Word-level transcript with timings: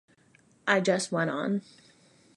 I 0.65 0.79
just 0.81 1.11
went 1.11 1.29
on. 1.29 1.61